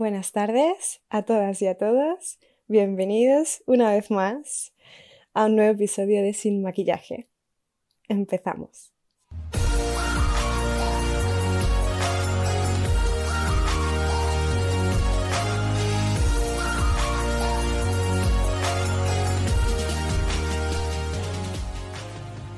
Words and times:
Buenas 0.00 0.32
tardes 0.32 1.02
a 1.10 1.24
todas 1.24 1.60
y 1.60 1.66
a 1.66 1.76
todos. 1.76 2.38
Bienvenidos 2.68 3.62
una 3.66 3.92
vez 3.92 4.10
más 4.10 4.72
a 5.34 5.44
un 5.44 5.56
nuevo 5.56 5.72
episodio 5.72 6.22
de 6.22 6.32
Sin 6.32 6.62
Maquillaje. 6.62 7.28
Empezamos. 8.08 8.94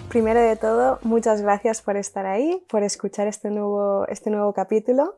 Primero 0.08 0.40
de 0.40 0.54
todo, 0.54 1.00
muchas 1.02 1.42
gracias 1.42 1.82
por 1.82 1.96
estar 1.96 2.24
ahí, 2.24 2.64
por 2.68 2.84
escuchar 2.84 3.26
este 3.26 3.50
nuevo, 3.50 4.06
este 4.06 4.30
nuevo 4.30 4.52
capítulo. 4.52 5.16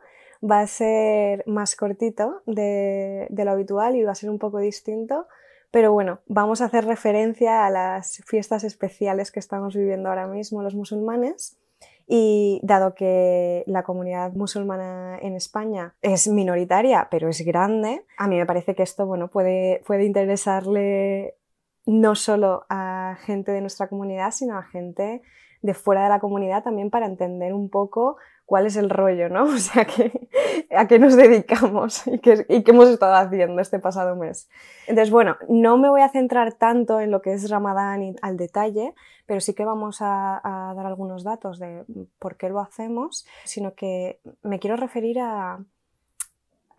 Va 0.48 0.60
a 0.60 0.66
ser 0.66 1.42
más 1.46 1.74
cortito 1.76 2.42
de, 2.46 3.28
lo 3.30 3.50
habitual 3.50 3.96
y 3.96 4.02
va 4.02 4.12
a 4.12 4.16
ser 4.16 4.30
un 4.30 4.38
poco 4.38 4.58
distinto, 4.58 5.26
pero 5.70 5.92
bueno, 5.92 6.20
vamos 6.26 6.60
a 6.60 6.66
hacer 6.66 6.84
referencia 6.84 7.66
a 7.66 7.70
las 7.70 8.22
fiestas 8.26 8.62
especiales 8.64 9.32
que 9.32 9.40
estamos 9.40 9.74
viviendo 9.74 10.08
ahora 10.08 10.26
mismo 10.26 10.62
los 10.62 10.74
musulmanes. 10.74 11.58
Y 12.06 12.60
dado 12.62 12.94
que 12.94 13.64
la 13.66 13.82
comunidad 13.82 14.32
musulmana 14.34 15.18
en 15.22 15.34
España 15.36 15.94
es 16.02 16.28
minoritaria, 16.28 17.08
pero 17.10 17.30
es 17.30 17.40
grande, 17.40 18.04
a 18.18 18.28
mí 18.28 18.36
me 18.36 18.44
parece 18.44 18.74
que 18.74 18.82
esto 18.82 19.06
bueno, 19.06 19.28
puede, 19.28 19.82
puede 19.86 20.04
interesarle 20.04 21.34
no 21.86 22.14
solo 22.14 22.66
a 22.68 23.16
gente 23.22 23.52
de 23.52 23.62
nuestra 23.62 23.88
comunidad, 23.88 24.32
sino 24.32 24.58
a 24.58 24.64
gente 24.64 25.22
de 25.62 25.74
fuera 25.74 26.02
de 26.02 26.10
la 26.10 26.20
comunidad 26.20 26.62
también 26.62 26.90
para 26.90 27.06
entender 27.06 27.54
un 27.54 27.70
poco 27.70 28.16
cuál 28.44 28.66
es 28.66 28.76
el 28.76 28.90
rollo, 28.90 29.28
¿no? 29.28 29.44
O 29.54 29.58
sea, 29.58 29.86
a 30.76 30.86
qué 30.88 30.98
nos 30.98 31.16
dedicamos 31.16 32.06
y 32.06 32.18
qué, 32.18 32.44
hemos 32.48 32.88
estado 32.88 33.14
haciendo 33.14 33.60
este 33.60 33.78
pasado 33.78 34.16
mes. 34.16 34.48
Entonces, 34.86 35.10
bueno, 35.10 35.36
no 35.48 35.78
me 35.78 35.88
voy 35.88 36.02
a 36.02 36.08
centrar 36.08 36.54
tanto 36.54 37.00
en 37.00 37.10
lo 37.10 37.22
que 37.22 37.32
es 37.32 37.50
Ramadán 37.50 38.02
y 38.02 38.16
al 38.22 38.36
detalle, 38.36 38.94
pero 39.26 39.40
sí 39.40 39.54
que 39.54 39.64
vamos 39.64 39.98
a 40.00 40.40
dar 40.76 40.86
algunos 40.86 41.24
datos 41.24 41.58
de 41.58 41.84
por 42.18 42.36
qué 42.36 42.48
lo 42.48 42.60
hacemos, 42.60 43.26
sino 43.44 43.74
que 43.74 44.20
me 44.42 44.58
quiero 44.58 44.76
referir 44.76 45.20
a, 45.20 45.64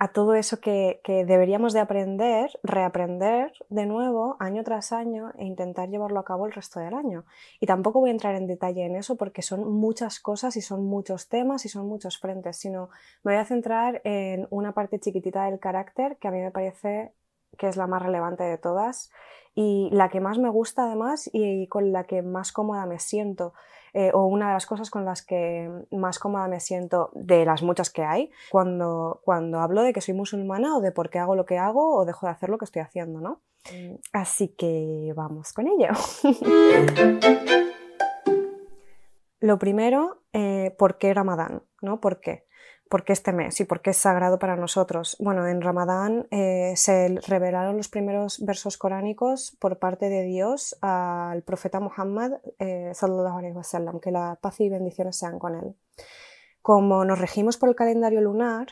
a 0.06 0.10
todo 0.10 0.36
eso 0.36 0.60
que, 0.60 1.02
deberíamos 1.26 1.74
de 1.74 1.80
aprender, 1.80 2.52
reaprender 2.62 3.52
de 3.70 3.88
nuevo 3.88 4.38
año 4.40 4.64
tras 4.64 4.92
año 4.92 5.32
e 5.36 5.46
intentar 5.46 5.90
llevarlo 5.90 6.20
a 6.20 6.26
cabo 6.26 6.46
el 6.46 6.52
resto 6.52 6.80
del 6.80 6.94
año. 6.94 7.26
Y 7.60 7.66
tampoco 7.66 8.02
voy 8.02 8.10
a 8.10 8.14
entrar 8.14 8.36
en 8.36 8.46
detalle 8.46 8.86
en 8.86 8.96
eso 8.96 9.16
porque 9.16 9.42
son 9.42 9.68
muchas 9.68 10.20
cosas 10.20 10.58
y 10.58 10.62
son 10.62 10.86
muchos 10.86 11.28
temas 11.28 11.66
y 11.66 11.70
son 11.70 11.88
muchos 11.88 12.20
frentes, 12.20 12.58
sino 12.58 12.90
me 13.24 13.32
voy 13.32 13.42
a 13.42 13.46
centrar 13.46 14.02
en 14.04 14.48
una 14.52 14.74
parte 14.74 15.00
chiquitita 15.00 15.46
del 15.46 15.60
carácter 15.60 16.18
que 16.18 16.28
a 16.28 16.32
mí 16.32 16.40
me 16.40 16.52
parece 16.52 17.12
que 17.58 17.68
es 17.68 17.78
la 17.78 17.88
más 17.88 18.02
relevante 18.02 18.44
de 18.44 18.58
todas 18.58 19.12
y 19.54 19.90
la 19.92 20.10
que 20.10 20.20
más 20.20 20.38
me 20.38 20.50
gusta 20.50 20.86
además 20.86 21.30
y 21.32 21.68
con 21.68 21.92
la 21.92 22.04
que 22.04 22.22
más 22.22 22.52
cómoda 22.52 22.86
me 22.86 23.00
siento. 23.00 23.54
Eh, 23.94 24.12
o 24.14 24.26
una 24.26 24.48
de 24.48 24.54
las 24.54 24.66
cosas 24.66 24.90
con 24.90 25.06
las 25.06 25.26
que 25.26 25.72
más 25.92 26.20
cómoda 26.20 26.50
me 26.50 26.60
siento 26.60 27.12
de 27.14 27.46
las 27.46 27.64
muchas 27.64 27.90
que 27.90 28.04
hay 28.04 28.30
cuando, 28.52 29.22
cuando 29.24 29.62
hablo 29.62 29.84
de 29.84 29.94
que 29.94 30.02
soy 30.02 30.14
musulmana 30.14 30.76
o 30.76 30.82
de 30.82 30.92
por 30.92 31.10
qué 31.10 31.20
hago 31.20 31.34
lo 31.36 31.46
que 31.46 31.58
hago 31.58 31.96
o 31.96 32.04
dejo 32.04 32.26
de 32.26 32.34
hacer 32.34 32.50
lo 32.50 32.58
que 32.58 32.66
estoy 32.66 32.82
haciendo, 32.82 33.22
¿no? 33.22 33.42
Mm. 33.72 33.96
Así 34.12 34.50
que 34.50 35.14
vamos 35.16 35.54
con 35.54 35.68
ello. 35.70 35.88
lo 39.40 39.58
primero, 39.60 40.24
eh, 40.34 40.76
¿por 40.78 40.98
qué 40.98 41.14
Ramadán? 41.14 41.64
¿no? 41.86 42.02
¿Por 42.02 42.20
qué? 42.20 42.46
¿Por 42.90 43.04
qué 43.04 43.14
este 43.14 43.34
mes 43.34 43.60
y 43.60 43.66
por 43.66 43.82
qué 43.82 43.90
es 43.90 43.98
sagrado 43.98 44.38
para 44.38 44.56
nosotros? 44.56 45.18
Bueno, 45.20 45.48
en 45.48 45.62
Ramadán 45.62 46.28
eh, 46.30 46.74
se 46.76 47.20
revelaron 47.28 47.78
los 47.78 47.90
primeros 47.90 48.46
versos 48.46 48.78
coránicos 48.78 49.58
por 49.60 49.80
parte 49.80 50.08
de 50.10 50.22
Dios 50.24 50.78
al 50.82 51.42
profeta 51.42 51.80
Muhammad, 51.80 52.34
eh, 52.60 52.92
sallallahu 52.94 54.00
que 54.00 54.12
la 54.12 54.38
paz 54.40 54.62
y 54.62 54.70
bendiciones 54.70 55.18
sean 55.18 55.40
con 55.40 55.56
él. 55.56 55.76
Como 56.62 57.06
nos 57.06 57.20
regimos 57.20 57.58
por 57.58 57.70
el 57.70 57.76
calendario 57.76 58.22
lunar, 58.22 58.68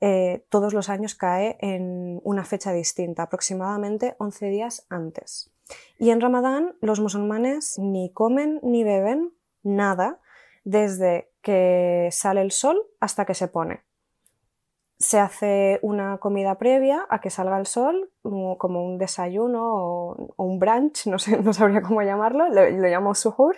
eh, 0.00 0.44
todos 0.48 0.74
los 0.74 0.88
años 0.88 1.14
cae 1.14 1.56
en 1.60 2.20
una 2.24 2.44
fecha 2.44 2.72
distinta, 2.72 3.22
aproximadamente 3.22 4.16
11 4.18 4.46
días 4.46 4.86
antes. 4.88 5.52
Y 5.98 6.10
en 6.10 6.20
Ramadán 6.20 6.76
los 6.80 7.00
musulmanes 7.00 7.78
ni 7.78 8.12
comen 8.12 8.60
ni 8.62 8.82
beben 8.82 9.32
nada 9.62 10.20
desde 10.64 11.30
que 11.42 12.08
sale 12.10 12.40
el 12.40 12.50
sol 12.50 12.80
hasta 13.00 13.24
que 13.24 13.34
se 13.34 13.48
pone. 13.48 13.84
Se 14.98 15.18
hace 15.18 15.78
una 15.82 16.18
comida 16.18 16.56
previa 16.56 17.06
a 17.10 17.20
que 17.20 17.30
salga 17.30 17.58
el 17.58 17.66
sol, 17.66 18.10
como 18.22 18.84
un 18.84 18.98
desayuno 18.98 19.62
o, 19.64 20.34
un 20.36 20.58
brunch, 20.58 21.06
no, 21.06 21.18
sé, 21.18 21.36
no 21.42 21.52
sabría 21.52 21.82
cómo 21.82 22.02
llamarlo, 22.02 22.48
lo, 22.48 22.68
lo 22.70 22.88
llamo 22.88 23.14
suhur, 23.14 23.56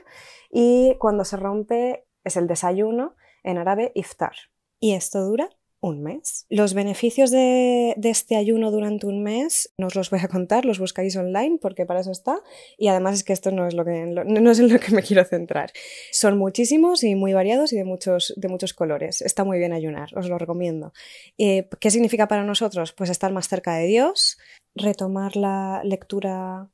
y 0.51 0.97
cuando 0.99 1.25
se 1.25 1.37
rompe 1.37 2.07
es 2.25 2.37
el 2.37 2.47
desayuno, 2.47 3.15
en 3.45 3.59
árabe 3.59 3.93
iftar. 3.95 4.35
Y 4.81 4.95
esto 4.95 5.21
dura 5.25 5.49
un 5.89 6.03
mes. 6.03 6.47
Los 6.49 6.75
beneficios 6.75 7.31
de, 7.31 7.97
este 8.03 8.37
ayuno 8.37 8.71
durante 8.71 9.07
un 9.07 9.23
mes 9.23 9.73
no 9.79 9.87
os 9.89 9.95
los 9.95 10.11
voy 10.11 10.21
a 10.23 10.29
contar, 10.29 10.65
los 10.65 10.79
buscáis 10.79 11.17
online 11.17 11.59
porque 11.61 11.87
para 11.87 12.01
eso 12.01 12.11
está. 12.11 12.41
Y 12.79 12.89
además 12.89 13.15
es 13.17 13.25
que 13.25 13.33
esto 13.33 13.51
no 13.51 13.67
es, 13.67 13.75
lo 13.75 13.85
que, 13.85 14.07
no 14.07 14.51
es 14.51 14.59
en 14.59 14.73
lo 14.73 14.79
que 14.79 14.93
me 14.93 15.03
quiero 15.07 15.25
centrar. 15.25 15.73
Son 16.13 16.39
muchísimos 16.39 17.05
y 17.05 17.15
muy 17.15 17.33
variados 17.33 17.73
y 17.73 17.77
de 17.77 17.85
muchos, 17.85 18.35
de 18.37 18.49
muchos 18.49 18.75
colores. 18.75 19.23
Está 19.23 19.45
muy 19.45 19.59
bien 19.59 19.73
ayunar, 19.73 20.17
os 20.17 20.29
lo 20.29 20.39
recomiendo. 20.39 20.93
Eh, 21.39 21.69
¿Qué 21.81 21.91
significa 21.91 22.29
para 22.29 22.45
nosotros? 22.45 22.93
Pues 22.93 23.11
estar 23.11 23.33
más 23.33 23.49
cerca 23.49 23.75
de 23.77 23.87
Dios, 23.87 24.39
retomar 24.75 25.37
la 25.37 25.83
lectura 25.85 26.69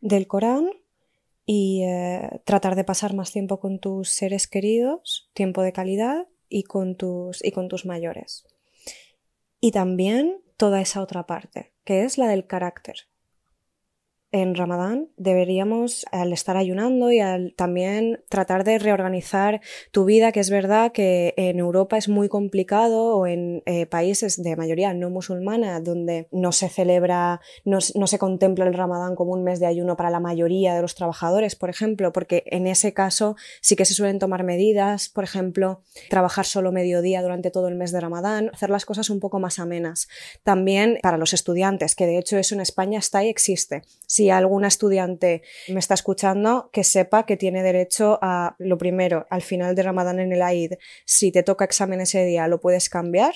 del 0.00 0.26
Corán 0.26 0.70
y 1.46 1.82
eh, 1.84 2.40
tratar 2.44 2.76
de 2.76 2.84
pasar 2.84 3.14
más 3.14 3.32
tiempo 3.32 3.58
con 3.58 3.78
tus 3.78 4.10
seres 4.10 4.46
queridos, 4.46 5.30
tiempo 5.34 5.62
de 5.62 5.72
calidad 5.72 6.26
y 6.48 6.64
con 6.64 6.96
tus, 6.96 7.44
y 7.44 7.50
con 7.50 7.68
tus 7.68 7.86
mayores. 7.86 8.44
Y 9.64 9.70
también 9.70 10.42
toda 10.56 10.80
esa 10.80 11.00
otra 11.00 11.24
parte, 11.24 11.72
que 11.84 12.04
es 12.04 12.18
la 12.18 12.26
del 12.26 12.48
carácter, 12.48 12.96
en 14.32 14.54
Ramadán 14.54 15.08
deberíamos, 15.18 16.06
al 16.10 16.32
estar 16.32 16.56
ayunando 16.56 17.12
y 17.12 17.20
al 17.20 17.54
también 17.54 18.24
tratar 18.30 18.64
de 18.64 18.78
reorganizar 18.78 19.60
tu 19.90 20.06
vida, 20.06 20.32
que 20.32 20.40
es 20.40 20.48
verdad 20.48 20.90
que 20.90 21.34
en 21.36 21.58
Europa 21.58 21.98
es 21.98 22.08
muy 22.08 22.30
complicado 22.30 23.14
o 23.14 23.26
en 23.26 23.62
eh, 23.66 23.84
países 23.84 24.42
de 24.42 24.56
mayoría 24.56 24.94
no 24.94 25.10
musulmana, 25.10 25.80
donde 25.80 26.28
no 26.32 26.52
se 26.52 26.70
celebra, 26.70 27.42
no, 27.64 27.80
se 27.80 28.18
contempla 28.18 28.66
el 28.66 28.72
Ramadán 28.72 29.16
como 29.16 29.32
un 29.32 29.44
mes 29.44 29.60
de 29.60 29.66
ayuno 29.66 29.96
para 29.96 30.10
la 30.10 30.20
mayoría 30.20 30.74
de 30.74 30.80
los 30.80 30.94
trabajadores, 30.94 31.54
por 31.54 31.68
ejemplo, 31.68 32.12
porque 32.12 32.44
en 32.46 32.66
ese 32.66 32.94
caso 32.94 33.36
sí 33.60 33.76
que 33.76 33.84
se 33.84 33.94
suelen 33.94 34.18
tomar 34.18 34.44
medidas, 34.44 35.10
por 35.10 35.24
ejemplo, 35.24 35.82
trabajar 36.08 36.46
solo 36.46 36.72
mediodía 36.72 37.20
durante 37.20 37.50
todo 37.50 37.68
el 37.68 37.74
mes 37.74 37.92
de 37.92 38.00
Ramadán, 38.00 38.50
hacer 38.54 38.70
las 38.70 38.86
cosas 38.86 39.10
un 39.10 39.20
poco 39.20 39.38
más 39.40 39.58
amenas. 39.58 40.08
También 40.42 40.98
para 41.02 41.18
los 41.18 41.34
estudiantes, 41.34 41.94
que 41.94 42.06
de 42.06 42.16
hecho 42.16 42.38
eso 42.38 42.54
en 42.54 42.62
España 42.62 42.98
está 42.98 43.22
y 43.24 43.28
existe 43.28 43.82
alguna 44.30 44.68
estudiante 44.68 45.42
me 45.68 45.80
está 45.80 45.94
escuchando, 45.94 46.70
que 46.72 46.84
sepa 46.84 47.26
que 47.26 47.36
tiene 47.36 47.62
derecho 47.62 48.18
a, 48.22 48.56
lo 48.58 48.78
primero, 48.78 49.26
al 49.30 49.42
final 49.42 49.74
de 49.74 49.82
Ramadán 49.82 50.20
en 50.20 50.32
el 50.32 50.42
AID, 50.42 50.74
si 51.04 51.32
te 51.32 51.42
toca 51.42 51.64
examen 51.64 52.00
ese 52.00 52.24
día, 52.24 52.48
lo 52.48 52.60
puedes 52.60 52.88
cambiar. 52.88 53.34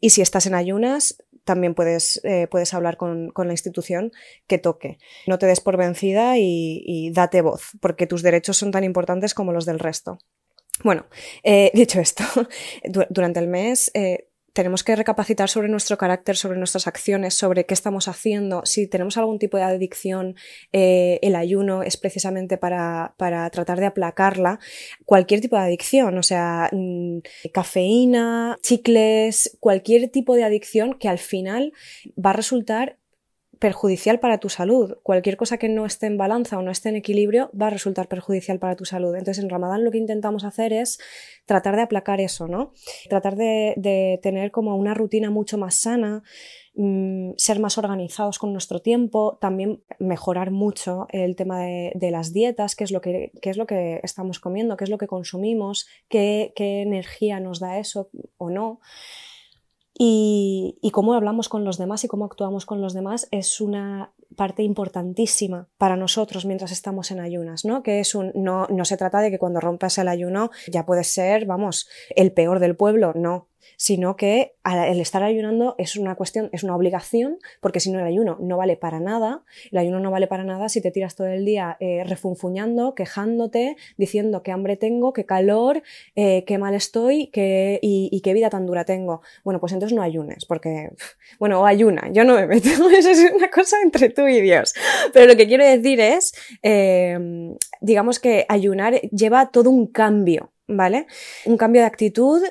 Y 0.00 0.10
si 0.10 0.22
estás 0.22 0.46
en 0.46 0.54
ayunas, 0.54 1.22
también 1.44 1.74
puedes, 1.74 2.20
eh, 2.24 2.46
puedes 2.50 2.74
hablar 2.74 2.96
con, 2.96 3.32
la 3.36 3.52
institución 3.52 4.12
que 4.46 4.58
toque. 4.58 4.98
No 5.26 5.38
te 5.38 5.46
des 5.46 5.60
por 5.60 5.76
vencida 5.76 6.34
y, 6.38 7.10
date 7.12 7.40
voz, 7.40 7.72
porque 7.80 8.06
tus 8.06 8.22
derechos 8.22 8.56
son 8.56 8.70
tan 8.70 8.84
importantes 8.84 9.34
como 9.34 9.52
los 9.52 9.66
del 9.66 9.78
resto. 9.78 10.18
Bueno, 10.84 11.06
eh, 11.42 11.70
dicho 11.74 12.00
esto, 12.00 12.24
durante 13.10 13.40
el 13.40 13.48
mes 13.48 13.90
eh, 13.94 14.29
tenemos 14.52 14.84
que 14.84 14.96
recapacitar 14.96 15.48
sobre 15.48 15.68
nuestro 15.68 15.98
carácter, 15.98 16.36
sobre 16.36 16.58
nuestras 16.58 16.86
acciones, 16.86 17.34
sobre 17.34 17.66
qué 17.66 17.74
estamos 17.74 18.08
haciendo. 18.08 18.62
Si 18.64 18.86
tenemos 18.86 19.16
algún 19.16 19.38
tipo 19.38 19.56
de 19.56 19.64
adicción, 19.64 20.36
eh, 20.72 21.18
el 21.22 21.34
ayuno 21.34 21.82
es 21.82 21.96
precisamente 21.96 22.56
para, 22.56 23.14
para, 23.16 23.48
tratar 23.50 23.80
de 23.80 23.86
aplacarla. 23.86 24.58
Cualquier 25.04 25.40
tipo 25.40 25.56
de 25.56 25.62
adicción, 25.62 26.16
o 26.18 26.22
sea, 26.22 26.68
mm, 26.72 27.18
cafeína, 27.52 28.58
chicles, 28.62 29.56
cualquier 29.60 30.08
tipo 30.08 30.34
de 30.34 30.44
adicción 30.44 30.94
que 30.98 31.08
al 31.08 31.18
final 31.18 31.72
va 32.16 32.30
a 32.30 32.34
resultar 32.34 32.99
perjudicial 33.60 34.18
para 34.20 34.38
tu 34.38 34.48
salud. 34.48 34.96
Cualquier 35.02 35.36
cosa 35.36 35.58
que 35.58 35.68
no 35.68 35.84
esté 35.84 36.06
en 36.06 36.16
balanza 36.16 36.58
o 36.58 36.62
no 36.62 36.70
esté 36.70 36.88
en 36.88 36.96
equilibrio 36.96 37.50
va 37.60 37.66
a 37.66 37.70
resultar 37.70 38.08
perjudicial 38.08 38.58
para 38.58 38.74
tu 38.74 38.86
salud. 38.86 39.14
Entonces, 39.14 39.44
en 39.44 39.50
Ramadán 39.50 39.84
lo 39.84 39.90
que 39.90 39.98
intentamos 39.98 40.44
hacer 40.44 40.72
es 40.72 40.98
tratar 41.44 41.76
de 41.76 41.82
aplacar 41.82 42.22
eso, 42.22 42.48
¿no? 42.48 42.72
Tratar 43.10 43.36
de, 43.36 44.18
tener 44.22 44.50
como 44.50 44.76
una 44.76 44.94
rutina 44.94 45.30
mucho 45.30 45.58
más 45.58 45.74
sana, 45.74 46.22
mm, 46.74 47.32
ser 47.36 47.60
más 47.60 47.76
organizados 47.76 48.38
con 48.38 48.52
nuestro 48.52 48.80
tiempo, 48.80 49.36
también 49.42 49.84
mejorar 49.98 50.50
mucho 50.50 51.06
el 51.10 51.36
tema 51.36 51.60
de, 51.60 52.10
las 52.10 52.32
dietas, 52.32 52.74
qué 52.74 52.84
es, 52.84 52.90
lo 52.90 53.02
que, 53.02 53.30
es 53.42 53.56
lo 53.58 53.66
que 53.66 54.00
estamos 54.02 54.40
comiendo, 54.40 54.78
qué 54.78 54.84
es 54.84 54.90
lo 54.90 54.96
que 54.96 55.06
consumimos, 55.06 55.86
qué, 56.08 56.54
qué 56.56 56.80
energía 56.80 57.40
nos 57.40 57.60
da 57.60 57.78
eso 57.78 58.08
o 58.38 58.48
no. 58.48 58.80
Y, 60.02 60.78
y, 60.80 60.92
cómo 60.92 61.12
hablamos 61.12 61.50
con 61.50 61.62
los 61.62 61.76
demás 61.76 62.04
y 62.04 62.08
cómo 62.08 62.24
actuamos 62.24 62.64
con 62.64 62.80
los 62.80 62.94
demás 62.94 63.28
es 63.32 63.60
una 63.60 64.12
parte 64.34 64.62
importantísima 64.62 65.68
para 65.76 65.94
nosotros 65.94 66.46
mientras 66.46 66.72
estamos 66.72 67.10
en 67.10 67.20
ayunas, 67.20 67.66
¿no? 67.66 67.82
Que 67.82 68.00
es 68.00 68.14
un, 68.14 68.32
no, 68.34 68.66
no 68.70 68.86
se 68.86 68.96
trata 68.96 69.20
de 69.20 69.30
que 69.30 69.38
cuando 69.38 69.60
rompas 69.60 69.98
el 69.98 70.08
ayuno 70.08 70.50
ya 70.72 70.86
puedes 70.86 71.12
ser, 71.12 71.44
vamos, 71.44 71.86
el 72.16 72.32
peor 72.32 72.60
del 72.60 72.76
pueblo, 72.76 73.12
no 73.14 73.49
sino 73.76 74.16
que 74.16 74.54
el 74.64 75.00
estar 75.00 75.22
ayunando 75.22 75.74
es 75.78 75.96
una 75.96 76.14
cuestión, 76.14 76.50
es 76.52 76.62
una 76.64 76.76
obligación, 76.76 77.38
porque 77.60 77.80
si 77.80 77.90
no 77.90 77.98
el 77.98 78.06
ayuno 78.06 78.38
no 78.40 78.56
vale 78.56 78.76
para 78.76 79.00
nada, 79.00 79.42
el 79.70 79.78
ayuno 79.78 80.00
no 80.00 80.10
vale 80.10 80.26
para 80.26 80.44
nada 80.44 80.68
si 80.68 80.80
te 80.80 80.90
tiras 80.90 81.16
todo 81.16 81.26
el 81.28 81.44
día 81.44 81.76
eh, 81.80 82.04
refunfuñando, 82.06 82.94
quejándote, 82.94 83.76
diciendo 83.96 84.42
qué 84.42 84.52
hambre 84.52 84.76
tengo, 84.76 85.12
qué 85.12 85.24
calor, 85.24 85.82
eh, 86.14 86.44
qué 86.46 86.58
mal 86.58 86.74
estoy 86.74 87.28
qué, 87.28 87.78
y, 87.82 88.20
qué 88.22 88.34
vida 88.34 88.50
tan 88.50 88.66
dura 88.66 88.84
tengo. 88.84 89.22
Bueno, 89.44 89.60
pues 89.60 89.72
entonces 89.72 89.96
no 89.96 90.02
ayunes, 90.02 90.44
porque, 90.44 90.90
bueno, 91.38 91.60
o 91.60 91.66
ayuna, 91.66 92.10
yo 92.12 92.24
no 92.24 92.34
me 92.34 92.46
meto, 92.46 92.68
eso 92.90 93.10
es 93.10 93.32
una 93.34 93.50
cosa 93.50 93.76
entre 93.82 94.10
tú 94.10 94.26
y 94.26 94.40
Dios. 94.40 94.74
Pero 95.12 95.26
lo 95.26 95.36
que 95.36 95.46
quiero 95.46 95.64
decir 95.64 96.00
es, 96.00 96.32
em, 96.62 97.56
digamos 97.80 98.18
que 98.18 98.46
ayunar 98.48 99.00
lleva 99.00 99.50
todo 99.50 99.70
un 99.70 99.86
cambio, 99.86 100.52
¿vale? 100.66 101.06
Un 101.44 101.56
cambio 101.56 101.82
de 101.82 101.86
actitud 101.86 102.42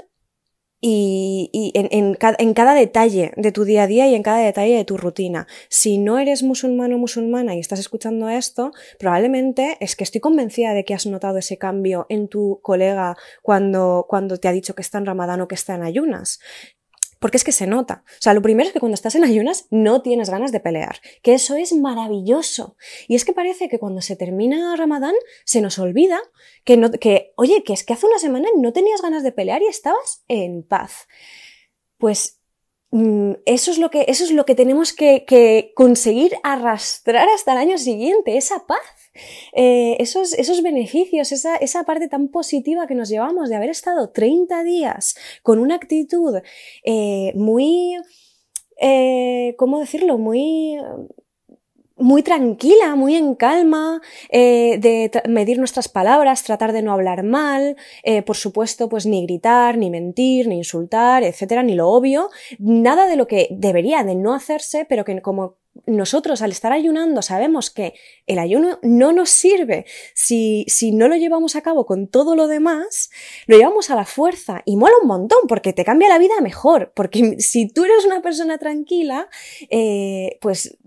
y, 0.81 1.71
en, 1.75 2.13
cada, 2.15 2.73
detalle 2.73 3.33
de 3.35 3.51
tu 3.51 3.65
día 3.65 3.83
a 3.83 3.87
día 3.87 4.07
y 4.07 4.15
en 4.15 4.23
cada 4.23 4.39
detalle 4.39 4.77
de 4.77 4.85
tu 4.85 4.97
rutina. 4.97 5.47
Si 5.69 5.97
no 5.97 6.19
eres 6.19 6.43
musulmano 6.43 6.95
o 6.95 6.99
musulmana 6.99 7.55
y 7.55 7.59
estás 7.59 7.79
escuchando 7.79 8.29
esto, 8.29 8.71
probablemente 8.97 9.77
es 9.81 9.95
que 9.95 10.03
estoy 10.03 10.21
convencida 10.21 10.73
de 10.73 10.85
que 10.85 10.93
has 10.93 11.05
notado 11.05 11.37
ese 11.37 11.57
cambio 11.57 12.05
en 12.09 12.27
tu 12.27 12.59
colega 12.61 13.17
cuando, 13.41 14.05
cuando 14.07 14.37
te 14.37 14.47
ha 14.47 14.51
dicho 14.51 14.75
que 14.75 14.81
está 14.81 14.97
en 14.97 15.05
ramadán 15.05 15.41
o 15.41 15.47
que 15.47 15.55
está 15.55 15.75
en 15.75 15.83
ayunas 15.83 16.39
porque 17.19 17.37
es 17.37 17.43
que 17.43 17.51
se 17.51 17.67
nota. 17.67 18.03
O 18.07 18.21
sea, 18.21 18.33
lo 18.33 18.41
primero 18.41 18.67
es 18.67 18.73
que 18.73 18.79
cuando 18.79 18.95
estás 18.95 19.15
en 19.15 19.23
ayunas 19.23 19.67
no 19.69 20.01
tienes 20.01 20.29
ganas 20.29 20.51
de 20.51 20.59
pelear, 20.59 21.01
que 21.21 21.33
eso 21.33 21.55
es 21.55 21.73
maravilloso. 21.73 22.75
Y 23.07 23.15
es 23.15 23.25
que 23.25 23.33
parece 23.33 23.69
que 23.69 23.79
cuando 23.79 24.01
se 24.01 24.15
termina 24.15 24.75
Ramadán 24.75 25.13
se 25.45 25.61
nos 25.61 25.79
olvida 25.79 26.19
que, 26.63 26.77
no, 26.77 26.89
que 26.91 27.33
oye, 27.35 27.63
que 27.63 27.73
es 27.73 27.83
que 27.83 27.93
hace 27.93 28.07
una 28.07 28.19
semana 28.19 28.47
no 28.57 28.73
tenías 28.73 29.01
ganas 29.01 29.23
de 29.23 29.31
pelear 29.31 29.61
y 29.61 29.67
estabas 29.67 30.23
en 30.27 30.63
paz. 30.63 31.07
Pues 31.97 32.39
mm, 32.91 33.33
eso 33.45 33.71
es 33.71 33.77
lo 33.77 33.89
que, 33.89 34.05
eso 34.07 34.23
es 34.23 34.31
lo 34.31 34.45
que 34.45 34.55
tenemos 34.55 34.93
que, 34.93 35.25
que 35.25 35.73
conseguir 35.75 36.35
arrastrar 36.43 37.27
hasta 37.29 37.51
el 37.51 37.57
año 37.57 37.77
siguiente, 37.77 38.37
esa 38.37 38.65
paz. 38.65 38.79
Eh, 39.53 39.97
esos, 39.99 40.33
esos, 40.33 40.61
beneficios, 40.61 41.31
esa, 41.31 41.55
esa, 41.55 41.83
parte 41.83 42.07
tan 42.07 42.27
positiva 42.29 42.87
que 42.87 42.95
nos 42.95 43.09
llevamos 43.09 43.49
de 43.49 43.55
haber 43.55 43.69
estado 43.69 44.09
30 44.09 44.63
días 44.63 45.15
con 45.43 45.59
una 45.59 45.75
actitud 45.75 46.35
eh, 46.83 47.33
muy, 47.35 47.97
eh, 48.79 49.55
¿cómo 49.57 49.79
decirlo? 49.79 50.17
Muy 50.17 50.77
muy 52.01 52.23
tranquila, 52.23 52.95
muy 52.95 53.17
en 53.17 53.35
calma, 53.35 54.01
de 54.31 55.11
medir 55.27 55.59
nuestras 55.59 55.89
palabras, 55.89 56.45
tratar 56.45 56.71
de 56.71 56.81
no 56.81 56.93
hablar 56.93 57.23
mal, 57.23 57.75
por 58.25 58.37
supuesto, 58.37 58.87
pues 58.87 59.05
ni 59.05 59.23
gritar, 59.23 59.77
ni 59.77 59.89
mentir, 59.89 60.47
ni 60.47 60.55
insultar, 60.55 61.23
etcétera, 61.23 61.61
ni 61.61 61.75
lo 61.75 61.89
obvio, 61.89 62.29
nada 62.57 63.05
de 63.05 63.17
lo 63.17 63.27
que 63.27 63.49
debería 63.51 64.05
de 64.05 64.15
no 64.15 64.33
hacerse, 64.33 64.85
pero 64.87 65.03
que 65.03 65.21
como 65.21 65.58
nosotros 65.85 66.41
al 66.41 66.51
estar 66.51 66.71
ayunando 66.71 67.21
sabemos 67.21 67.69
que 67.69 67.93
el 68.27 68.39
ayuno 68.39 68.79
no 68.81 69.11
nos 69.11 69.29
sirve. 69.29 69.85
Si, 70.13 70.65
si, 70.67 70.91
no 70.91 71.07
lo 71.07 71.15
llevamos 71.15 71.55
a 71.55 71.61
cabo 71.61 71.85
con 71.85 72.07
todo 72.07 72.35
lo 72.35 72.47
demás, 72.47 73.09
lo 73.47 73.57
llevamos 73.57 73.89
a 73.89 73.95
la 73.95 74.05
fuerza 74.05 74.61
y 74.65 74.75
mola 74.75 74.95
un 75.01 75.07
montón 75.07 75.39
porque 75.47 75.73
te 75.73 75.85
cambia 75.85 76.09
la 76.09 76.17
vida 76.17 76.39
mejor, 76.41 76.91
porque 76.95 77.39
si 77.39 77.67
tú 77.67 77.85
eres 77.85 78.05
una 78.05 78.21
persona 78.21 78.57
tranquila, 78.57 79.29
eh, 79.69 80.37
pues 80.41 80.77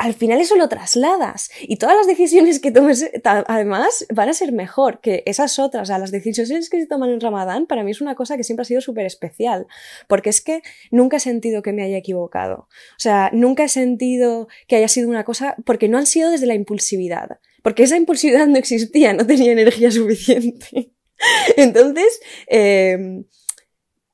al 0.00 0.14
final 0.14 0.40
eso 0.40 0.56
lo 0.56 0.66
trasladas 0.70 1.50
y 1.60 1.76
todas 1.76 1.94
las 1.94 2.06
decisiones 2.06 2.58
que 2.58 2.70
tomes 2.70 3.10
además 3.22 4.06
van 4.08 4.30
a 4.30 4.32
ser 4.32 4.50
mejor 4.50 5.02
que 5.02 5.22
esas 5.26 5.58
otras. 5.58 5.82
O 5.82 5.84
sea, 5.84 5.98
las 5.98 6.10
decisiones 6.10 6.70
que 6.70 6.80
se 6.80 6.86
toman 6.86 7.10
en 7.10 7.20
Ramadán 7.20 7.66
para 7.66 7.84
mí 7.84 7.90
es 7.90 8.00
una 8.00 8.14
cosa 8.14 8.38
que 8.38 8.42
siempre 8.42 8.62
ha 8.62 8.64
sido 8.64 8.80
súper 8.80 9.04
especial 9.04 9.66
porque 10.08 10.30
es 10.30 10.40
que 10.40 10.62
nunca 10.90 11.18
he 11.18 11.20
sentido 11.20 11.60
que 11.60 11.74
me 11.74 11.82
haya 11.82 11.98
equivocado. 11.98 12.60
O 12.60 12.96
sea, 12.96 13.28
nunca 13.34 13.64
he 13.64 13.68
sentido 13.68 14.48
que 14.66 14.76
haya 14.76 14.88
sido 14.88 15.10
una 15.10 15.24
cosa 15.24 15.54
porque 15.66 15.88
no 15.88 15.98
han 15.98 16.06
sido 16.06 16.30
desde 16.30 16.46
la 16.46 16.54
impulsividad. 16.54 17.38
Porque 17.62 17.82
esa 17.82 17.98
impulsividad 17.98 18.46
no 18.46 18.56
existía, 18.56 19.12
no 19.12 19.26
tenía 19.26 19.52
energía 19.52 19.90
suficiente. 19.90 20.92
Entonces, 21.58 22.20
eh, 22.46 23.22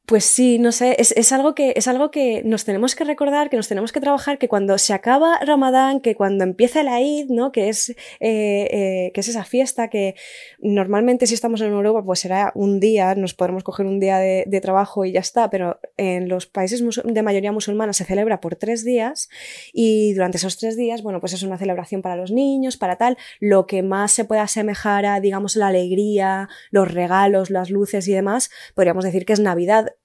pues 0.06 0.24
sí, 0.24 0.60
no 0.60 0.70
sé, 0.70 0.94
es, 1.00 1.12
es, 1.16 1.32
algo 1.32 1.56
que, 1.56 1.72
es 1.74 1.88
algo 1.88 2.12
que 2.12 2.42
nos 2.44 2.64
tenemos 2.64 2.94
que 2.94 3.02
recordar, 3.02 3.50
que 3.50 3.56
nos 3.56 3.66
tenemos 3.66 3.90
que 3.90 4.00
trabajar, 4.00 4.38
que 4.38 4.48
cuando 4.48 4.78
se 4.78 4.92
acaba 4.92 5.40
Ramadán, 5.44 6.00
que 6.00 6.14
cuando 6.14 6.44
empieza 6.44 6.80
el 6.80 6.86
Eid, 6.86 7.28
¿no? 7.28 7.50
Que 7.50 7.68
es, 7.68 7.90
eh, 7.90 7.96
eh, 8.20 9.10
que 9.12 9.20
es 9.20 9.28
esa 9.28 9.42
fiesta 9.42 9.88
que 9.88 10.14
normalmente 10.60 11.26
si 11.26 11.34
estamos 11.34 11.60
en 11.60 11.72
Europa 11.72 12.04
pues 12.04 12.20
será 12.20 12.52
un 12.54 12.78
día, 12.78 13.16
nos 13.16 13.34
podremos 13.34 13.64
coger 13.64 13.86
un 13.86 13.98
día 13.98 14.18
de, 14.18 14.44
de 14.46 14.60
trabajo 14.60 15.04
y 15.04 15.10
ya 15.10 15.18
está, 15.18 15.50
pero 15.50 15.80
en 15.96 16.28
los 16.28 16.46
países 16.46 16.84
de 17.04 17.22
mayoría 17.22 17.50
musulmana 17.50 17.92
se 17.92 18.04
celebra 18.04 18.40
por 18.40 18.54
tres 18.54 18.84
días 18.84 19.28
y 19.72 20.14
durante 20.14 20.36
esos 20.36 20.56
tres 20.56 20.76
días, 20.76 21.02
bueno, 21.02 21.18
pues 21.18 21.32
es 21.32 21.42
una 21.42 21.58
celebración 21.58 22.00
para 22.00 22.14
los 22.14 22.30
niños, 22.30 22.76
para 22.76 22.94
tal, 22.94 23.18
lo 23.40 23.66
que 23.66 23.82
más 23.82 24.12
se 24.12 24.24
puede 24.24 24.40
asemejar 24.40 25.04
a, 25.04 25.18
digamos, 25.18 25.56
la 25.56 25.66
alegría, 25.66 26.48
los 26.70 26.92
regalos, 26.94 27.50
las 27.50 27.70
luces 27.70 28.06
y 28.06 28.12
demás, 28.12 28.50
podríamos 28.76 29.04
decir 29.04 29.26
que 29.26 29.32
es 29.32 29.40
Navidad 29.40 29.95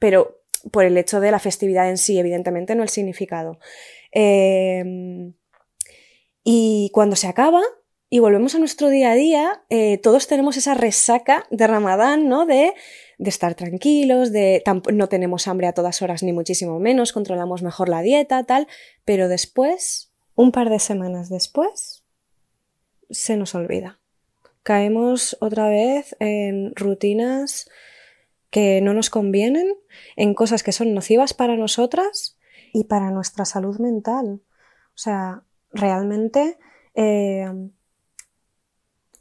pero 0.00 0.40
por 0.72 0.84
el 0.84 0.98
hecho 0.98 1.20
de 1.20 1.30
la 1.30 1.38
festividad 1.38 1.88
en 1.88 1.96
sí, 1.96 2.18
evidentemente, 2.18 2.74
no 2.74 2.82
el 2.82 2.88
significado. 2.88 3.60
Em, 4.10 5.34
y 6.42 6.90
cuando 6.92 7.14
se 7.14 7.28
acaba 7.28 7.62
y 8.08 8.18
volvemos 8.18 8.56
a 8.56 8.58
nuestro 8.58 8.88
día 8.88 9.12
a 9.12 9.14
día, 9.14 9.62
eh, 9.70 9.98
todos 9.98 10.26
tenemos 10.26 10.56
esa 10.56 10.74
resaca 10.74 11.46
de 11.50 11.66
Ramadán, 11.66 12.28
¿no? 12.28 12.44
De, 12.44 12.74
de 13.18 13.30
estar 13.30 13.54
tranquilos, 13.54 14.32
de 14.32 14.64
no 14.92 15.08
tenemos 15.08 15.46
hambre 15.46 15.68
a 15.68 15.74
todas 15.74 16.02
horas 16.02 16.22
ni 16.22 16.32
muchísimo 16.32 16.80
menos, 16.80 17.12
controlamos 17.12 17.62
mejor 17.62 17.88
la 17.88 18.02
dieta, 18.02 18.42
tal, 18.44 18.66
pero 19.04 19.28
después, 19.28 20.12
un 20.34 20.50
par 20.50 20.70
de 20.70 20.80
semanas 20.80 21.28
después, 21.28 22.02
se 23.10 23.36
nos 23.36 23.54
olvida. 23.54 24.00
Caemos 24.62 25.36
otra 25.40 25.68
vez 25.68 26.16
en 26.18 26.74
rutinas 26.74 27.68
que 28.50 28.80
no 28.80 28.94
nos 28.94 29.10
convienen, 29.10 29.74
en 30.16 30.34
cosas 30.34 30.62
que 30.62 30.72
son 30.72 30.94
nocivas 30.94 31.34
para 31.34 31.56
nosotras 31.56 32.38
y 32.72 32.84
para 32.84 33.10
nuestra 33.10 33.44
salud 33.44 33.78
mental. 33.78 34.40
O 34.88 34.98
sea, 34.98 35.42
realmente 35.72 36.58
eh, 36.94 37.48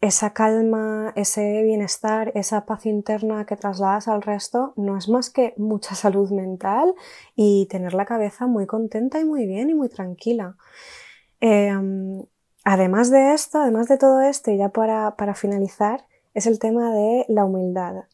esa 0.01 0.31
calma, 0.31 1.12
ese 1.15 1.62
bienestar, 1.63 2.31
esa 2.36 2.65
paz 2.65 2.86
interna 2.86 3.45
que 3.45 3.57
trasladas 3.57 4.07
al 4.07 4.21
resto 4.21 4.74
no 4.77 4.98
es 4.98 5.09
más 5.09 5.29
que 5.29 5.53
mucha 5.57 5.93
salud 5.95 6.31
mental 6.31 6.93
y 7.36 7.67
tener 7.69 7.93
la 7.93 8.05
cabeza 8.05 8.48
muy 8.48 8.65
contenta 8.65 9.19
y 9.19 9.25
muy 9.25 9.45
bien 9.45 9.69
y 9.69 9.75
muy 9.75 9.89
tranquila. 9.89 10.55
Eh, 11.41 11.74
además 12.63 13.12
de 13.12 13.33
esto, 13.33 13.59
además 13.59 13.88
de 13.88 13.98
todo 13.98 14.21
esto, 14.21 14.51
y 14.51 14.57
ya 14.57 14.69
para, 14.69 15.15
para 15.17 15.36
finalizar, 15.36 16.05
es 16.33 16.45
el 16.45 16.59
tema 16.59 16.93
de 16.93 17.25
la 17.27 17.45
humildad. 17.45 18.05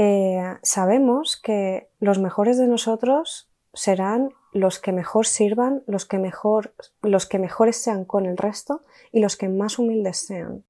Eh, 0.00 0.56
sabemos 0.62 1.36
que 1.36 1.90
los 1.98 2.20
mejores 2.20 2.56
de 2.56 2.68
nosotros 2.68 3.50
serán 3.74 4.32
los 4.52 4.78
que 4.78 4.92
mejor 4.92 5.26
sirvan, 5.26 5.82
los 5.88 6.04
que, 6.04 6.20
mejor, 6.20 6.72
los 7.02 7.26
que 7.26 7.40
mejores 7.40 7.78
sean 7.78 8.04
con 8.04 8.24
el 8.24 8.36
resto 8.36 8.84
y 9.10 9.18
los 9.18 9.36
que 9.36 9.48
más 9.48 9.76
humildes 9.76 10.18
sean. 10.18 10.64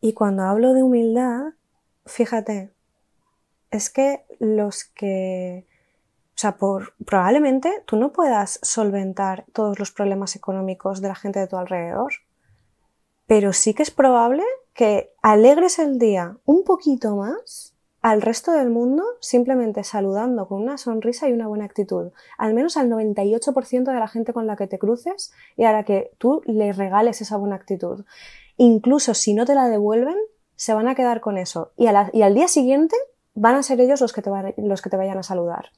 Y 0.00 0.14
cuando 0.14 0.42
hablo 0.42 0.74
de 0.74 0.82
humildad, 0.82 1.52
fíjate, 2.06 2.72
es 3.70 3.88
que 3.88 4.24
los 4.40 4.82
que, 4.82 5.68
o 6.30 6.38
sea, 6.38 6.56
por, 6.56 6.94
probablemente 7.04 7.84
tú 7.86 7.94
no 7.94 8.12
puedas 8.12 8.58
solventar 8.62 9.44
todos 9.52 9.78
los 9.78 9.92
problemas 9.92 10.34
económicos 10.34 11.00
de 11.00 11.06
la 11.06 11.14
gente 11.14 11.38
de 11.38 11.46
tu 11.46 11.56
alrededor, 11.56 12.14
pero 13.28 13.52
sí 13.52 13.74
que 13.74 13.84
es 13.84 13.92
probable 13.92 14.42
que 14.74 15.12
alegres 15.22 15.78
el 15.78 16.00
día 16.00 16.36
un 16.44 16.64
poquito 16.64 17.14
más 17.14 17.75
al 18.06 18.22
resto 18.22 18.52
del 18.52 18.70
mundo 18.70 19.02
simplemente 19.18 19.82
saludando 19.82 20.46
con 20.46 20.62
una 20.62 20.78
sonrisa 20.78 21.28
y 21.28 21.32
una 21.32 21.48
buena 21.48 21.64
actitud. 21.64 22.12
Al 22.38 22.54
menos 22.54 22.76
al 22.76 22.88
98% 22.88 23.82
de 23.82 23.98
la 23.98 24.06
gente 24.06 24.32
con 24.32 24.46
la 24.46 24.54
que 24.54 24.68
te 24.68 24.78
cruces 24.78 25.32
y 25.56 25.64
a 25.64 25.72
la 25.72 25.82
que 25.82 26.12
tú 26.16 26.40
le 26.44 26.72
regales 26.72 27.20
esa 27.20 27.36
buena 27.36 27.56
actitud. 27.56 28.04
Incluso 28.58 29.12
si 29.12 29.34
no 29.34 29.44
te 29.44 29.56
la 29.56 29.68
devuelven, 29.68 30.14
se 30.54 30.72
van 30.72 30.86
a 30.86 30.94
quedar 30.94 31.20
con 31.20 31.36
eso. 31.36 31.72
Y, 31.76 31.88
al 31.88 32.34
día 32.36 32.46
siguiente 32.46 32.94
van 33.34 33.56
a 33.56 33.64
ser 33.64 33.80
ellos 33.80 34.00
los 34.00 34.12
que 34.12 34.22
te, 34.22 34.30
vayan 34.96 35.18
a 35.18 35.24
saludar. 35.24 35.70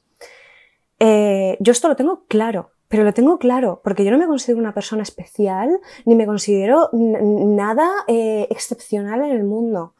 Eh, 0.99 1.57
yo 1.59 1.71
esto 1.71 1.87
lo 1.87 1.95
tengo 1.95 2.25
claro, 2.27 2.73
pero 2.89 3.05
lo 3.05 3.13
tengo 3.15 3.39
claro, 3.39 3.81
porque 3.83 4.05
yo 4.05 4.11
no 4.11 4.19
me 4.19 4.27
considero 4.27 4.59
una 4.59 4.75
persona 4.75 5.01
especial, 5.01 5.79
ni 6.05 6.13
me 6.13 6.27
considero 6.27 6.91
nada 6.93 7.89
eh, 8.07 8.45
excepcional 8.51 9.23
en 9.23 9.31
el 9.31 9.45
mundo. 9.45 9.95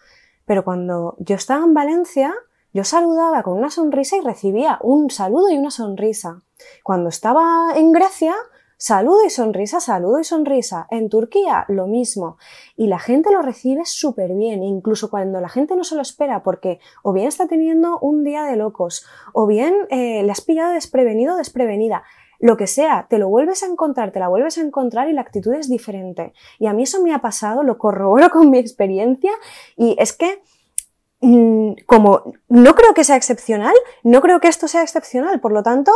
Pero 0.49 0.63
cuando 0.63 1.15
yo 1.19 1.35
estaba 1.35 1.63
en 1.63 1.75
Valencia, 1.75 2.33
yo 2.73 2.83
saludaba 2.83 3.43
con 3.43 3.55
una 3.55 3.69
sonrisa 3.69 4.17
y 4.17 4.21
recibía 4.21 4.79
un 4.81 5.11
saludo 5.11 5.51
y 5.51 5.59
una 5.59 5.69
sonrisa. 5.69 6.41
Cuando 6.83 7.09
estaba 7.09 7.73
en 7.75 7.91
Grecia, 7.91 8.33
saludo 8.75 9.23
y 9.27 9.29
sonrisa, 9.29 9.79
saludo 9.79 10.19
y 10.19 10.23
sonrisa. 10.23 10.87
En 10.89 11.07
Turquía, 11.07 11.65
lo 11.67 11.85
mismo. 11.85 12.39
Y 12.75 12.87
la 12.87 12.97
gente 12.97 13.31
lo 13.31 13.43
recibe 13.43 13.85
súper 13.85 14.33
bien, 14.33 14.63
incluso 14.63 15.11
cuando 15.11 15.39
la 15.39 15.49
gente 15.49 15.75
no 15.75 15.83
se 15.83 15.93
lo 15.93 16.01
espera, 16.01 16.41
porque 16.41 16.79
o 17.03 17.13
bien 17.13 17.27
está 17.27 17.45
teniendo 17.45 17.99
un 17.99 18.23
día 18.23 18.43
de 18.45 18.55
locos, 18.55 19.05
o 19.33 19.45
bien 19.45 19.75
eh, 19.91 20.23
le 20.23 20.31
has 20.31 20.41
pillado 20.41 20.73
desprevenido 20.73 21.35
o 21.35 21.37
desprevenida 21.37 22.01
lo 22.39 22.57
que 22.57 22.67
sea, 22.67 23.07
te 23.09 23.17
lo 23.17 23.29
vuelves 23.29 23.63
a 23.63 23.67
encontrar, 23.67 24.11
te 24.11 24.19
la 24.19 24.29
vuelves 24.29 24.57
a 24.57 24.61
encontrar 24.61 25.09
y 25.09 25.13
la 25.13 25.21
actitud 25.21 25.53
es 25.53 25.69
diferente. 25.69 26.33
Y 26.57 26.67
a 26.67 26.73
mí 26.73 26.83
eso 26.83 27.01
me 27.01 27.13
ha 27.13 27.19
pasado, 27.19 27.63
lo 27.63 27.77
corroboro 27.77 28.29
con 28.31 28.49
mi 28.49 28.57
experiencia 28.57 29.31
y 29.75 29.95
es 29.99 30.13
que 30.13 30.41
Mm, 31.21 31.73
como 31.85 32.33
no 32.47 32.75
creo 32.75 32.93
que 32.93 33.03
sea 33.03 33.17
excepcional, 33.17 33.73
no 34.03 34.21
creo 34.21 34.39
que 34.39 34.47
esto 34.47 34.69
sea 34.69 34.83
excepcional, 34.83 35.41
por 35.41 35.51
lo 35.51 35.63
tanto, 35.63 35.91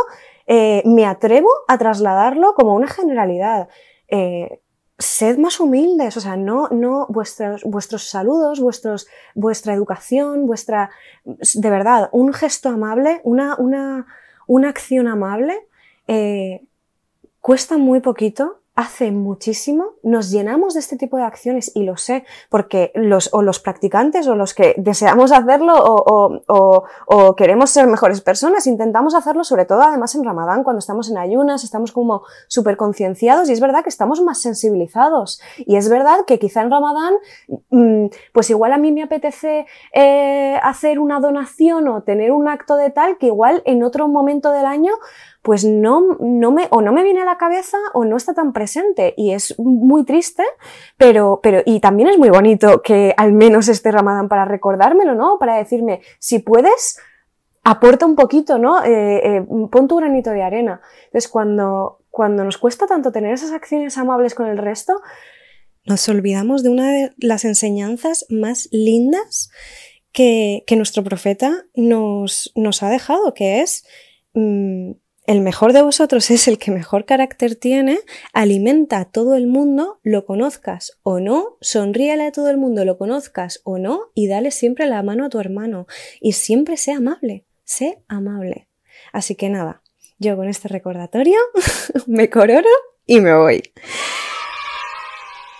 eh, 0.46 0.82
me 0.84 1.06
atrevo 1.06 1.48
a 1.66 1.78
trasladarlo 1.78 2.54
como 2.54 2.74
una 2.74 2.88
generalidad. 2.88 3.68
Eh, 4.08 4.60
sed 4.98 5.38
más 5.38 5.60
humildes, 5.60 6.16
o 6.18 6.20
sea, 6.20 6.36
no, 6.36 6.68
no, 6.68 7.06
vuestros, 7.08 7.64
vuestros 7.64 8.08
saludos, 8.08 8.60
vuestros, 8.60 9.08
vuestra 9.34 9.72
educación, 9.74 10.46
vuestra, 10.46 10.90
de 11.24 11.70
verdad, 11.70 12.10
un 12.12 12.32
gesto 12.32 12.68
amable, 12.68 13.20
una, 13.24 13.56
una, 13.56 14.06
una 14.46 14.68
acción 14.68 15.08
amable, 15.08 15.66
eh, 16.06 16.66
cuesta 17.40 17.78
muy 17.78 18.00
poquito 18.00 18.60
hace 18.76 19.12
muchísimo, 19.12 19.92
nos 20.02 20.32
llenamos 20.32 20.74
de 20.74 20.80
este 20.80 20.96
tipo 20.96 21.16
de 21.16 21.22
acciones 21.22 21.70
y 21.76 21.84
lo 21.84 21.96
sé, 21.96 22.24
porque 22.50 22.90
los, 22.96 23.32
o 23.32 23.40
los 23.40 23.60
practicantes 23.60 24.26
o 24.26 24.34
los 24.34 24.52
que 24.52 24.74
deseamos 24.76 25.30
hacerlo 25.30 25.74
o, 25.76 26.42
o, 26.48 26.84
o, 27.06 27.36
queremos 27.36 27.70
ser 27.70 27.86
mejores 27.86 28.20
personas, 28.20 28.66
intentamos 28.66 29.14
hacerlo 29.14 29.44
sobre 29.44 29.64
todo 29.64 29.82
además 29.82 30.16
en 30.16 30.24
Ramadán, 30.24 30.64
cuando 30.64 30.80
estamos 30.80 31.08
en 31.08 31.18
ayunas, 31.18 31.62
estamos 31.62 31.92
como 31.92 32.24
súper 32.48 32.76
concienciados 32.76 33.48
y 33.48 33.52
es 33.52 33.60
verdad 33.60 33.84
que 33.84 33.90
estamos 33.90 34.20
más 34.22 34.40
sensibilizados. 34.40 35.40
Y 35.58 35.76
es 35.76 35.88
verdad 35.88 36.24
que 36.26 36.40
quizá 36.40 36.62
en 36.62 36.70
Ramadán, 36.70 37.14
mm, 37.70 38.06
pues 38.32 38.50
igual 38.50 38.72
a 38.72 38.78
mí 38.78 38.90
me 38.90 39.04
apetece 39.04 39.66
eh, 39.92 40.58
hacer 40.64 40.98
una 40.98 41.20
donación 41.20 41.86
o 41.86 42.02
tener 42.02 42.32
un 42.32 42.48
acto 42.48 42.74
de 42.74 42.90
tal 42.90 43.18
que 43.18 43.26
igual 43.26 43.62
en 43.66 43.84
otro 43.84 44.08
momento 44.08 44.50
del 44.50 44.66
año 44.66 44.94
pues 45.44 45.62
no, 45.62 46.16
no 46.20 46.50
me, 46.52 46.68
o 46.70 46.80
no 46.80 46.90
me 46.90 47.04
viene 47.04 47.20
a 47.20 47.26
la 47.26 47.36
cabeza 47.36 47.76
o 47.92 48.06
no 48.06 48.16
está 48.16 48.32
tan 48.32 48.54
presente 48.54 49.12
y 49.14 49.32
es 49.32 49.54
muy 49.58 50.06
triste, 50.06 50.42
pero, 50.96 51.40
pero, 51.42 51.60
y 51.66 51.80
también 51.80 52.08
es 52.08 52.16
muy 52.16 52.30
bonito 52.30 52.80
que 52.80 53.12
al 53.18 53.34
menos 53.34 53.68
esté 53.68 53.90
Ramadán 53.90 54.30
para 54.30 54.46
recordármelo, 54.46 55.14
¿no? 55.14 55.36
Para 55.38 55.58
decirme, 55.58 56.00
si 56.18 56.38
puedes, 56.38 56.98
aporta 57.62 58.06
un 58.06 58.16
poquito, 58.16 58.56
¿no? 58.56 58.82
Eh, 58.84 59.36
eh, 59.36 59.46
pon 59.70 59.86
tu 59.86 59.96
granito 59.96 60.30
de 60.30 60.42
arena. 60.42 60.80
Entonces, 61.04 61.30
cuando, 61.30 62.00
cuando 62.08 62.42
nos 62.42 62.56
cuesta 62.56 62.86
tanto 62.86 63.12
tener 63.12 63.34
esas 63.34 63.52
acciones 63.52 63.98
amables 63.98 64.34
con 64.34 64.46
el 64.46 64.56
resto, 64.56 65.02
nos 65.84 66.08
olvidamos 66.08 66.62
de 66.62 66.70
una 66.70 66.90
de 66.90 67.12
las 67.18 67.44
enseñanzas 67.44 68.24
más 68.30 68.70
lindas 68.72 69.50
que, 70.10 70.64
que 70.66 70.76
nuestro 70.76 71.04
profeta 71.04 71.66
nos, 71.74 72.50
nos 72.56 72.82
ha 72.82 72.88
dejado, 72.88 73.34
que 73.34 73.60
es 73.60 73.84
mm, 74.32 74.92
el 75.26 75.40
mejor 75.40 75.72
de 75.72 75.82
vosotros 75.82 76.30
es 76.30 76.48
el 76.48 76.58
que 76.58 76.70
mejor 76.70 77.06
carácter 77.06 77.56
tiene, 77.56 77.98
alimenta 78.34 78.98
a 78.98 79.04
todo 79.06 79.34
el 79.36 79.46
mundo, 79.46 79.98
lo 80.02 80.26
conozcas 80.26 80.98
o 81.02 81.18
no, 81.18 81.56
sonríele 81.62 82.26
a 82.26 82.32
todo 82.32 82.50
el 82.50 82.58
mundo, 82.58 82.84
lo 82.84 82.98
conozcas 82.98 83.60
o 83.64 83.78
no, 83.78 84.10
y 84.14 84.28
dale 84.28 84.50
siempre 84.50 84.86
la 84.86 85.02
mano 85.02 85.24
a 85.24 85.28
tu 85.30 85.40
hermano. 85.40 85.86
Y 86.20 86.32
siempre 86.32 86.76
sé 86.76 86.92
amable, 86.92 87.46
sé 87.64 88.02
amable. 88.06 88.68
Así 89.12 89.34
que 89.34 89.48
nada, 89.48 89.82
yo 90.18 90.36
con 90.36 90.48
este 90.48 90.68
recordatorio 90.68 91.38
me 92.06 92.28
cororo 92.28 92.68
y 93.06 93.20
me 93.20 93.34
voy. 93.34 93.62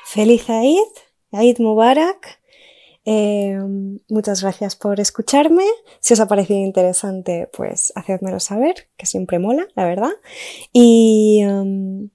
Feliz 0.04 0.49
Aid, 0.50 0.78
Aid 1.33 1.59
Mubarak. 1.59 2.38
Eh, 3.04 3.58
muchas 4.08 4.42
gracias 4.42 4.76
por 4.76 5.00
escucharme. 5.00 5.64
Si 6.00 6.14
os 6.14 6.20
ha 6.20 6.26
parecido 6.26 6.61
interesante, 6.61 7.50
pues 7.56 7.92
hacedmelo 7.94 8.40
saber, 8.40 8.88
que 8.96 9.06
siempre 9.06 9.38
mola, 9.38 9.66
la 9.75 9.84
verdad. 9.84 10.12
Y, 10.73 11.44
um, 11.44 12.08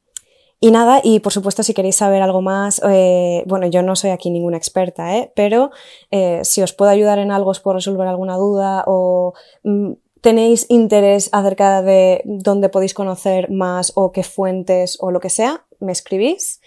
y 0.59 0.71
nada, 0.71 0.99
y 1.03 1.19
por 1.19 1.31
supuesto, 1.31 1.63
si 1.63 1.73
queréis 1.73 1.95
saber 1.95 2.21
algo 2.21 2.41
más, 2.41 2.81
eh, 2.85 3.43
bueno, 3.47 3.67
yo 3.67 3.81
no 3.81 3.95
soy 3.95 4.09
aquí 4.09 4.29
ninguna 4.29 4.57
experta, 4.57 5.15
¿eh? 5.15 5.31
pero 5.35 5.71
eh, 6.11 6.41
si 6.43 6.61
os 6.61 6.73
puedo 6.73 6.91
ayudar 6.91 7.19
en 7.19 7.31
algo, 7.31 7.51
os 7.51 7.61
puedo 7.61 7.75
resolver 7.75 8.07
alguna 8.07 8.35
duda 8.35 8.83
o 8.85 9.33
mm, 9.63 9.93
tenéis 10.21 10.65
interés 10.69 11.29
acerca 11.31 11.81
de 11.81 12.21
dónde 12.25 12.67
podéis 12.67 12.93
conocer 12.93 13.49
más 13.49 13.93
o 13.95 14.11
qué 14.11 14.23
fuentes 14.23 14.97
o 14.99 15.11
lo 15.11 15.21
que 15.21 15.29
sea, 15.29 15.65
me 15.79 15.93
escribís. 15.93 16.59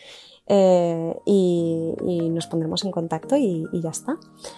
Eh, 0.47 1.17
y, 1.25 1.95
nos 2.31 2.47
pondremos 2.47 2.85
en 2.85 2.91
contacto 2.91 3.37
y, 3.37 3.67
ya 3.73 3.91
está. 3.91 4.17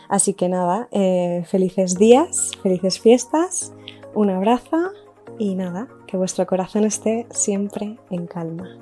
Así 0.09 0.35
que 0.35 0.49
nada, 0.49 0.89
eh, 0.93 1.45
felices 1.47 1.97
días, 1.97 2.53
felices 2.63 3.01
fiestas, 3.01 3.73
un 4.15 4.31
abrazo 4.31 4.91
y 5.39 5.55
nada, 5.55 5.89
que 6.07 6.17
vuestro 6.17 6.47
corazón 6.47 6.85
esté 6.85 7.27
siempre 7.31 7.99
en 8.11 8.27
calma. 8.27 8.79